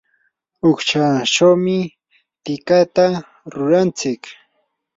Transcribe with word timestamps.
uqshawanmi 0.69 1.79
tikata 2.43 3.05
rurantsik. 3.53 4.21